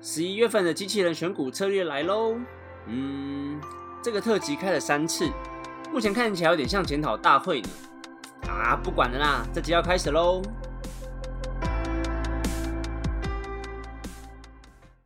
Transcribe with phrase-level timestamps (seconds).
[0.00, 2.38] 十一月份的机器人选股策略来喽。
[2.86, 3.60] 嗯，
[4.00, 5.28] 这个特辑开了三次，
[5.92, 7.68] 目前看起来有点像检讨大会呢。
[8.42, 10.40] 啊，不管了啦，这集要开始喽。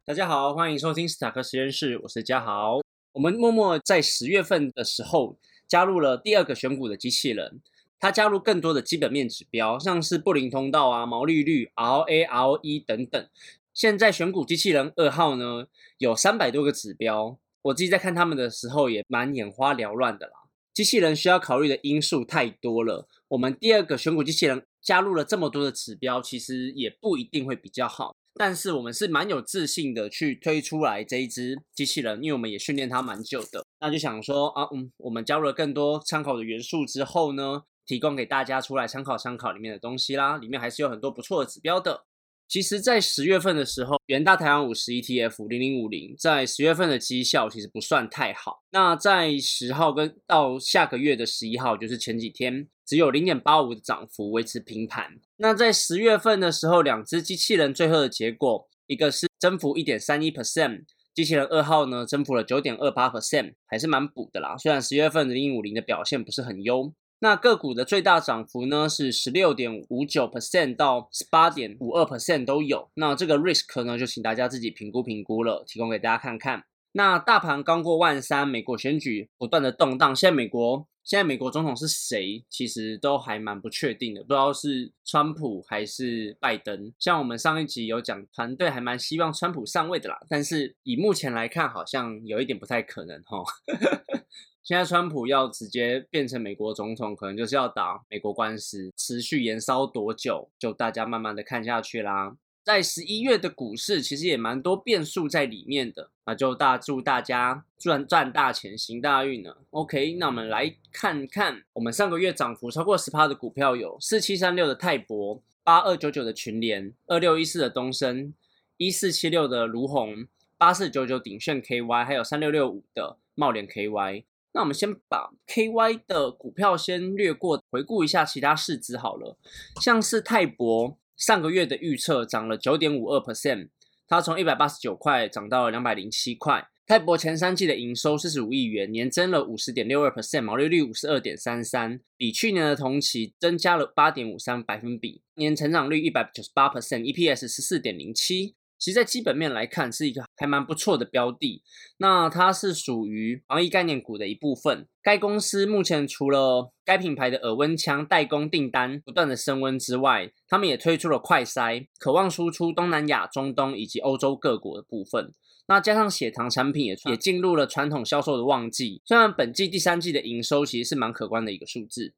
[0.04, 2.80] 大家好，欢迎收听斯塔克实验室，我是嘉豪。
[3.12, 7.62] 我们默默在十月份的时候加入了第二个选股的机器人，
[7.98, 13.26] 它加入更多的基本面指标，像是布林通道啊、毛利率、RAR E 等等。
[13.74, 15.66] 现在选股机器人二号呢，
[15.98, 20.32] 有三百多个指标，我自己在看他们的时候也蛮眼花缭乱的啦。
[20.74, 28.14] 机器人需要考虑的因素太多了，我们第二个选股机器人加入了这么多的指标，其实也不一定会比较好。
[28.34, 33.64] 但是我们是蛮有自信的去推出来这一支机器人，因为我们也训练它蛮久的。
[33.80, 42.04] 那就想说啊，嗯，我们加入了更多参考的元素之后呢，提供给大家出来参考参考里面的东西啦，里面还是有很多不错的指标的。
[42.52, 48.62] 其实，在十月份的时候，元大台湾五十 ETF 零零五零在十月份的绩效其实不算太好。
[48.72, 55.18] 那在十号跟到下个月的十一号，就是前几天，只有零点八五的涨幅，维持平盘。
[55.38, 60.82] 那在十月份的时候，两只机器人最后的结果，一个是增幅一点三一 percent，
[61.14, 64.58] 机器人二号呢增幅了九点二八 percent，还是蛮补的啦。
[64.58, 66.92] 虽然十月份的零五零的表现不是很优。
[67.22, 72.90] 那个股的最大涨幅呢是十六点五九 percent 到十八点五二 percent 都有。
[72.94, 76.64] 那这个 risk 呢就请大家自己评估评估了，提供给大家看看。
[76.92, 86.92] 那大盘刚过万三，美国选举不断的动荡，现在美国现在美国总统是谁，其实都还蛮不确定的，不知道是川普还是拜登。
[86.98, 93.42] 像我们上一集有讲，团队还蛮希望川普上位的啦，但是以目前来看，好像有一点不太可能哈。
[94.62, 102.36] 现在川普要直接变成美国总统，可能就是要打美国官司，持续延烧多久，就大家慢慢的看下去啦。
[102.64, 109.56] 在十一月的股市，其实也蛮多变数在里面的，那就大祝大家赚赚大钱，行大运呢。
[109.70, 118.32] OK，那我们来看看，我们上个月涨幅超过十趴的股票有四七三六的泰博，八二九九的群联，二六一四的东升，
[118.76, 120.26] 一四七六的卢红，
[120.56, 124.24] 八四九九鼎炫 KY，还有三六六五的茂联 KY。
[124.54, 129.36] 那我们先把 KY 的股票先略过，回顾一下其他市值好了。
[129.80, 133.68] 像是泰博上个月的预测涨了九点五二 percent，
[134.08, 136.66] 它从一百八十九块涨到了两百零七块。
[136.84, 148.56] 泰博前三季的营收四十五亿元，年增了五十点六二 percent，毛利率五十二点三三，比去年的同期增加了八点五三百分比，年成长率一百九十八 percent，EPS 十四点零七。
[148.82, 151.62] 其实，在基本面来看，是一个还蛮不错的标的。
[151.98, 154.88] 那它是属于防疫概念股的一部分。
[155.00, 165.32] 该公司目前除了该品牌的耳温枪代工订单不断的升温之外，他们也推出了快筛，渴望输出东南亚、中东以及欧洲各国的部分。
[165.68, 169.00] 那加上血糖产品也也进入了传统销售的旺季。
[169.04, 172.14] 虽然本季第三季的营收其实是蛮可观的一个数字。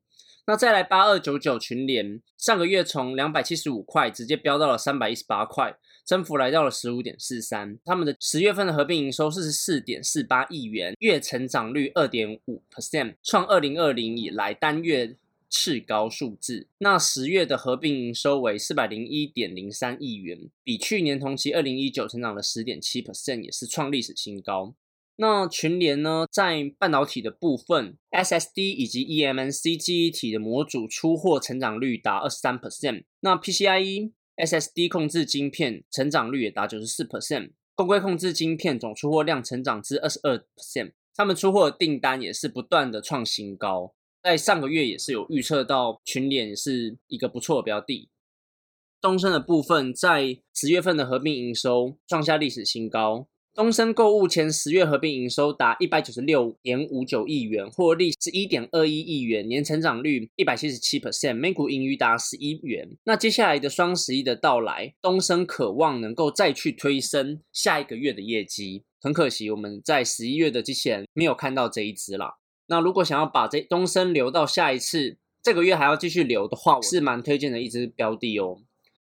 [0.46, 5.76] 那再来八二九九群联，上个月从两百七十五块直接飙到了三百一十八块。
[6.04, 15.16] 增幅来到了十五点四三，他们的十月份的合并营收四十四点四八亿元，月成长率二点五 percent，创二零二零以来单月
[15.48, 16.68] 次高数字。
[16.78, 24.74] 那十月的合并营收为四百零一点零三亿元，比去年同期二零一九成长了十点七 percent，也是创历史新高。
[25.16, 34.10] 那群联呢，在半导体的部分，SSD 以及 eMMC 记忆体的模组出货成长率达二十三 percent，那 PCIe。
[34.36, 48.08] SSD 控制晶片成长率也达九十四 percent，公规控制晶片总出货量成长至二十二 percent，他们出货的订单也是不断的创新高，在上个月也是有预测到群联是一个不错的标的。
[49.00, 53.28] 东升的部分在十月份的合并营收创下历史新高。
[53.54, 62.96] 东升购物前十月合并营收达一百九十六点五九亿元，获利十一点二一亿元，年成长率一百七十七 percent，每股盈余达十一元。
[63.04, 68.82] 那接下来的双十一的到来，东升渴望能够再去推升下一个月的业绩。
[69.00, 72.34] 很可惜，我们在十一月的之前没有看到这一支啦。
[72.66, 78.58] 那如果想要把这东升留到下一次，这个月还要继续留的话，我是蛮推荐的一支标的哦。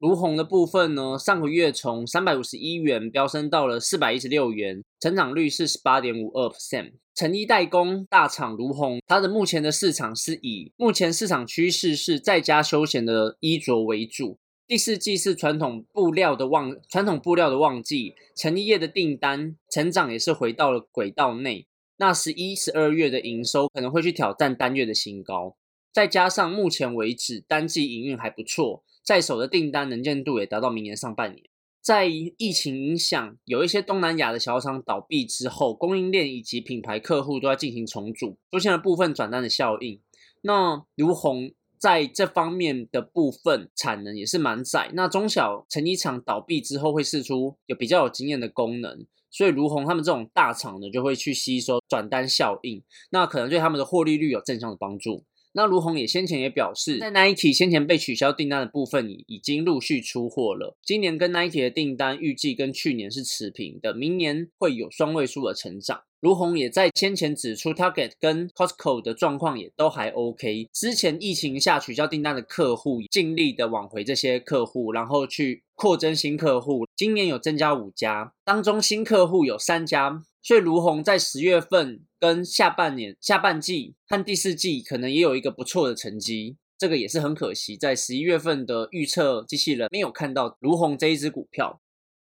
[0.01, 6.93] 卢红的部分呢，上个月从三百五十一元飙升到了四百一十六元，成长率是十八点五二 percent。
[7.15, 14.39] 成衣代工大厂卢红，它的目前的市场是以目前市场趋势是在家休闲的衣着为主。
[14.67, 21.67] 第四季是传统布料的旺，传统布料的旺季，成衣业的订单成长也是回到了轨道内。
[21.99, 25.57] 那十一、十二月的营收可能会去挑战单月的新高，
[25.93, 28.85] 再加上目前为止单季营运还不错。
[29.03, 31.45] 在手的订单能见度也达到明年上半年。
[31.81, 40.01] 在疫情影响，有一些东南亚的小厂倒闭之后，供应链以及品牌客户都在进行重组，出现了部分转单的效应。
[40.43, 44.91] 那如虹在这方面的部分产能也是蛮窄。
[44.93, 55.25] 那中小成衣厂倒闭之后，会试出有比较有经验的功能，所以如虹他们这种大厂呢，就会去吸收转单效应，那可能对他们的获利率有正向的帮助。
[55.53, 60.77] 那卢红也先前也表示，在 Nike 先前被取消订单的部分已已经陆续出货了。
[60.83, 66.03] 今年跟 Nike 的订单预计跟去年是持平的，明年会有双位数的成长。
[66.21, 70.69] 卢红也在先前指出，Target 跟 Costco 的状况也都还 OK。
[70.73, 76.87] 之前疫情下取消订单的客户，尽力的挽回这些客户，然后去扩增新客户。
[76.95, 80.23] 今年有增加五家，当中新客户有三家。
[80.43, 91.81] 所以卢红在十月份跟下半年下半季和第四季可能也有一个不错的成绩，这个也是很可惜，在十一月份的预测机器人没有看到卢红这一只股票。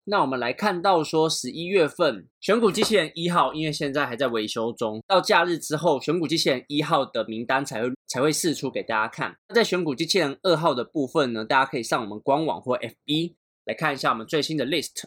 [0.06, 9.35] 那我们来看到说十一月份选股机器人一号，因为现在还在维修中，到假日之后选股机器人一号的名单才会才会释出给大家看。
[9.49, 13.32] 那在选股机器人二号的部分呢，大家可以上我们官网或 FB
[13.64, 15.05] 来看一下我们最新的 list。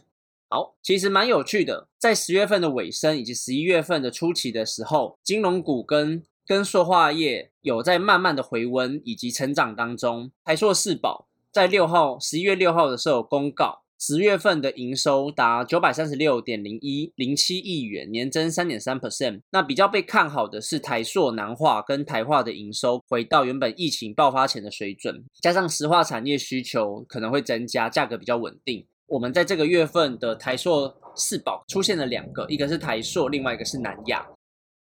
[0.50, 10.32] 好，其实蛮有趣的，在十月份的尾声以及十一月份的初期的时候，金融股跟跟塑化业有在慢慢的回温以及成长当中。
[10.46, 19.42] 台硕四宝在六号，十一月六号的时候公告，十月份的营收达九百三十六点零一零七亿元，年增三点三 percent。
[19.52, 28.88] 那比较被看好的是台塑南化跟台化的营收回到原本疫情爆发前的水准，加上石化产业需求可能会增加，价格比较稳定。
[29.08, 34.28] 我们在这个月份的台硕四宝出现了两个，一个是台硕，另外一个是南亚。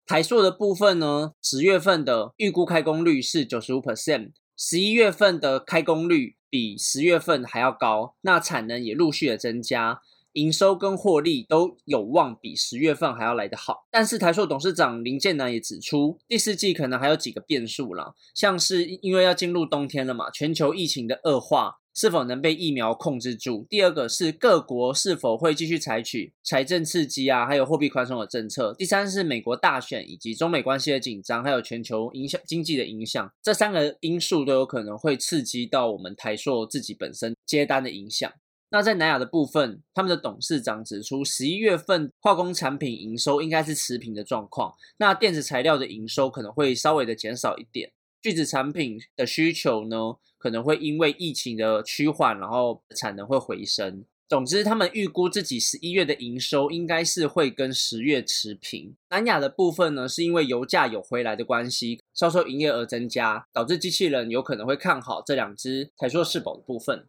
[0.06, 10.02] 台硕的部分呢，十月份的预估开工率是九十五 percent，十一月份的开工率比十月份还要高，那产能也陆续的增加，
[10.34, 13.88] 营收跟获利都有望比十月份还要来得好。
[13.90, 21.78] 但是台硕董事长林建南也指出，第四季可能还有几个变数啦，像是因为要进入冬天了嘛，全球疫情的恶化。
[21.98, 23.66] 是否能被疫苗控制住？
[23.68, 28.72] 第二个是各国是否会继续采取财政刺激啊，还有货币宽松的政策？
[28.78, 38.32] 第三是美国大选以及中美关系的紧张，还有全球影响经济的影响，这三个因素都有可能会刺激到我们台硕自己本身接单的影响。
[38.70, 47.90] 那在南亚的部分，他们的董事长指出，十一月份化工产品营收应该是持平的状况，那电子材料的营收可能会稍微的减少一点。
[48.28, 54.04] 聚酯产品的需求呢，可能会因为疫情的趋缓，然后产能会回升。
[54.28, 58.94] 总之，他们预估自己十一月的营收应该是会跟十月持平。
[59.10, 67.06] 南亚的部分呢，是因为油价有回来的关系，销售营业额增加，导致机器人有可能会看好这两只台硕世宝的部分。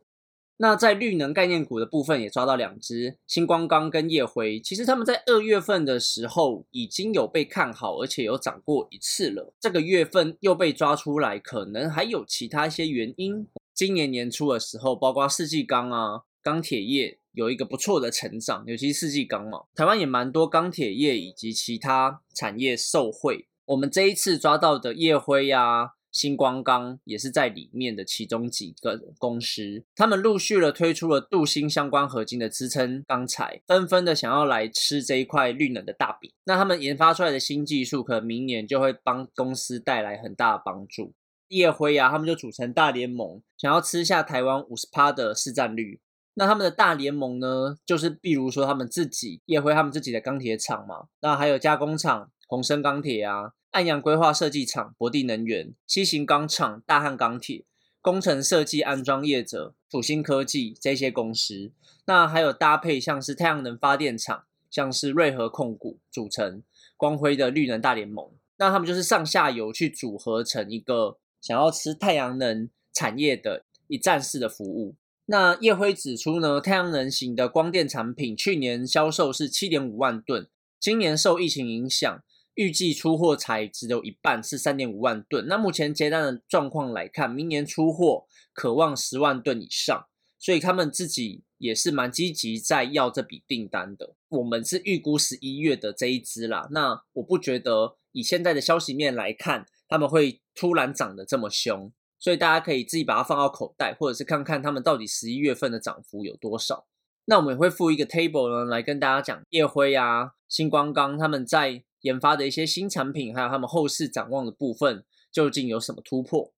[0.60, 4.58] 那在绿能概念股的部分也抓到两只，星光钢跟夜辉。
[4.58, 9.54] 其实他们在二月份的时候已经有被看好，而且有涨过一次了。
[9.60, 13.46] 这个月份又被抓出来，可能还有其他一些原因。
[13.72, 19.60] 今年年初的时候，包括世纪钢啊、钢铁业有一个不错的成长，尤其是世纪钢嘛。
[19.76, 23.46] 台湾也蛮多钢铁业以及其他产业受惠。
[23.66, 25.92] 我们这一次抓到的夜辉呀。
[26.18, 36.32] 星光钢也是在里面的其中几个公司，他们陆续的推出了镀锌相关合金的支撑钢材，纷纷的想要来吃这一块绿能的大饼。
[36.44, 41.14] 那他们研发出来的新技术，可能明年就会帮公司带来很大的帮助。
[41.48, 46.00] 叶辉啊，他们就组成大联盟，想要吃下台湾五十趴的市占率。
[46.34, 53.52] 那他们的大联盟呢，就是比如说他们自己叶辉他们自己的钢铁厂嘛，那还有加工厂宏生钢铁啊。
[53.70, 57.64] 安阳规划设计厂、博地能源、西型钢厂、大汉钢铁、
[58.00, 61.70] 工程设计安装业者、土星科技这些公司，
[62.06, 66.62] 那还有搭配像是太阳能发电厂，像是瑞和控股组成
[66.96, 74.94] 光辉的绿能大联盟，那他们就是上下游去组合成一个想要吃太阳能产业的一站式的服务。
[75.26, 80.48] 那叶辉指出呢，太阳能型的光电产品去年销售是七点五万吨，
[80.80, 82.22] 今年受疫情影响。
[82.58, 85.46] 预计出货才只有一半，是三点五万吨。
[85.46, 90.08] 那目前接单的状况来看，明年出货渴望十万吨以上，
[90.40, 94.16] 所以他们自己也是蛮积极在要这笔订单的。
[94.30, 106.88] 我们是预估十一月的这一支啦，那我不觉得以现在的消息面来看，他们会突然涨得这么凶，所以大家可以自己把它放到口袋，或者是看看他们到底十一月份的涨幅有多少。
[107.26, 111.84] 那我们也会附一个 table 呢，来跟大家讲夜辉啊、星光钢他们在。
[112.02, 116.52] 研发的一些新产品，还有他们后市展望的部分，究竟有什么突破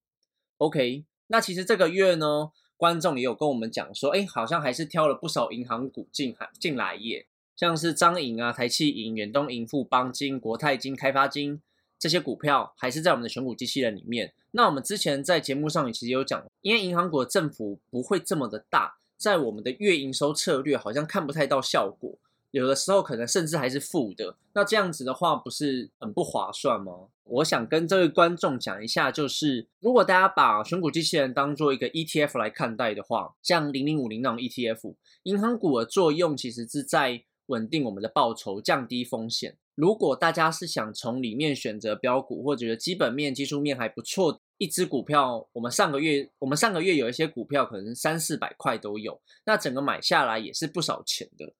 [0.58, 11.62] ？OK，那其实这个月呢，观众也有跟我们讲说，哎，好像还是挑了不少银行股进进来耶，像是彰银啊、台气银、远东银、富邦金、国泰金、开发金
[11.98, 14.32] 这些股票，还是在我们的选股机器人里面。
[14.52, 22.18] 那我们之前在节目上也其实有讲，因为银行股的振幅不会这么的大，在我们的月营收策略好像看不太到效果。
[22.50, 27.08] 有的时候可能甚至还是负的，那这样子的话不是很不划算吗？
[27.24, 39.56] 我想跟这位观众讲一下，就是如果大家把选股机器人当做一个 ETF 来看待的话，像零零五零那种 ETF，银行股的作用其实是在稳定我们的报酬，降低风险。
[39.76, 51.54] 如果大家是想从里面选择标股，或者基本面、技术面还不错，一只股票，我们上个月我们上个月有一些股票可能三四百块都有，那整个买下来也是不少钱的。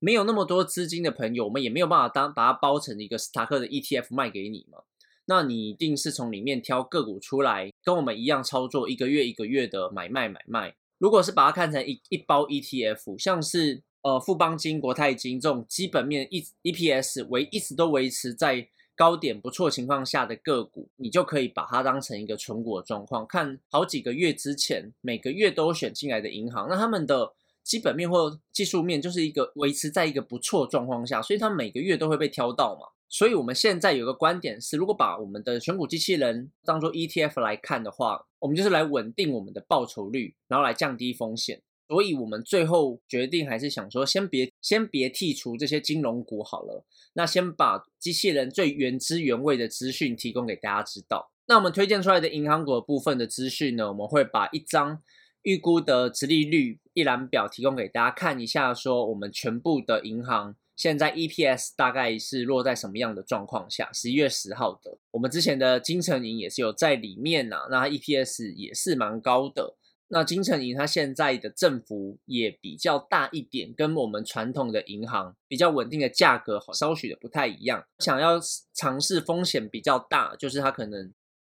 [0.00, 4.78] 没有那么多资金的朋友，我们也没有办法当把它包成一个斯塔克的 ETF 卖给你嘛？
[5.26, 10.74] 那你一定是从里面挑个股出来，跟我们一样操作一个月一个月的买卖买卖。
[10.96, 18.66] 如果是把它看成一一包 ETF，像是呃富邦金、国泰金这种基本面一 EPS 维一直都维持在
[18.96, 27.34] 高点不错情况下的个股，你就可以把它当成一个纯股的状况，看好几个月之前每个月都选进来的银行，那他们的。
[27.70, 32.88] 基本面或技术面就是一个维持在一个不错状况下，所以它每个月都会被挑到嘛。
[33.08, 41.62] 所以我们现在有个观点是，如果把我们的选股机器人当做 ETF 来看的话，我们就是来稳定我们的报酬率，然后来降低风险。
[41.86, 51.30] 所以我们最后决定还是想说，先别先别剔除这些金融股好了，那先把机器人最原汁原味的资讯提供给大家知道。
[51.46, 55.00] 那我们推荐出来的银行股部分的资讯呢，我们会把一张。
[55.42, 63.90] 预估的殖利率一览表提供给大家看一下，说我们全部的银行现在 EPS 大概是落在什么样的状况下？
[63.92, 69.76] 十一月十号的，我们之前的金城银也是有在里面呐，那 EPS 也是蛮高的。
[70.12, 77.84] 那金城银它现在的振幅也比较大一点，跟我们传统的银行比较稳定的价格稍许的不太一样。
[78.00, 78.40] 想要
[78.74, 81.12] 尝试风险比较大，就是它可能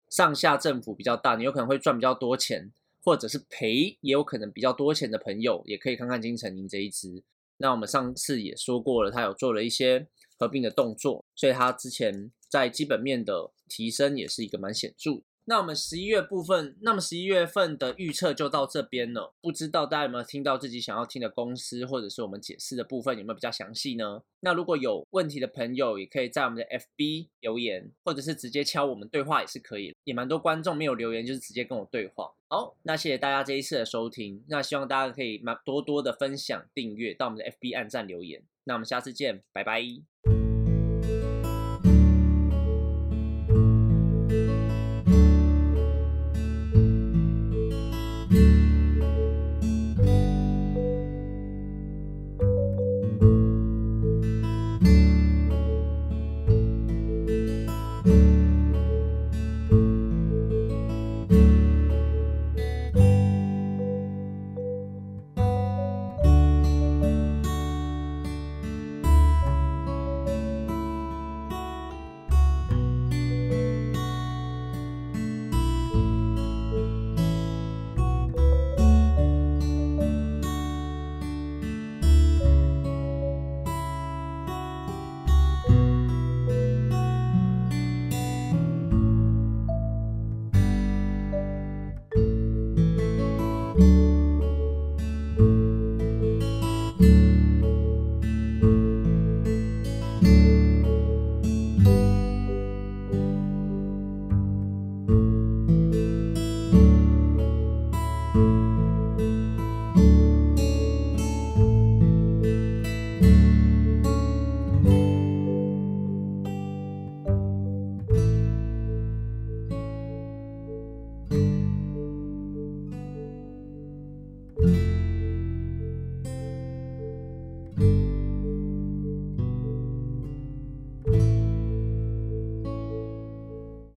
[0.09, 2.71] 上下振幅比较大，你有可能会赚比较多钱。
[3.05, 7.23] 或者是赔也有可能比较多钱的朋友，也可以看看金城银这一支。
[7.57, 10.07] 那我们上次也说过了，他有做了一些
[10.39, 15.21] 合并的动作，所以他之前在基本面的提升也是一个蛮显著。
[15.47, 19.35] 那我们十一月部分，那么十一月份的预测就到这边了。
[19.41, 24.23] 不知道大家有没有听到自己想要听的公司，或者是我们解释的部分有没有比较详细呢？
[24.39, 29.95] 那如果有问题的朋友，也可以在我们的 FB 留言，或者是直接敲我们对话也是可以。
[30.03, 32.33] 也蛮多观众没有留言，就是直接跟我对话。
[32.47, 34.43] 好，那谢谢大家这一次的收听。
[34.47, 38.43] 那希望大家可以蛮多多的分享、订阅到我们的 FB 按赞留言。
[38.63, 40.44] 那我们下次见，拜拜。